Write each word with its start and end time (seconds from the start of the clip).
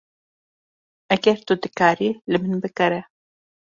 Eger 1.15 1.39
tu 1.45 1.53
dikarî, 1.63 2.09
li 2.31 2.37
min 2.43 2.55
bigire. 2.63 3.01